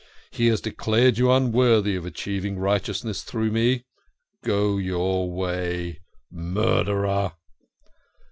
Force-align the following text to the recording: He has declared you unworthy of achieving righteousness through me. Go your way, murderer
He 0.31 0.47
has 0.47 0.61
declared 0.61 1.19
you 1.19 1.31
unworthy 1.31 1.95
of 1.95 2.07
achieving 2.07 2.57
righteousness 2.57 3.21
through 3.21 3.51
me. 3.51 3.85
Go 4.43 4.77
your 4.79 5.31
way, 5.31 5.99
murderer 6.31 7.33